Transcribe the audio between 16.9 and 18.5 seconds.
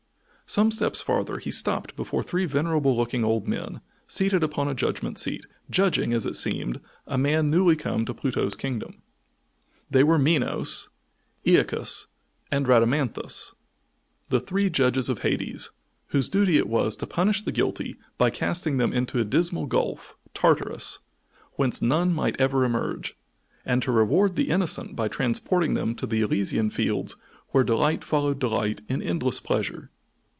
to punish the guilty by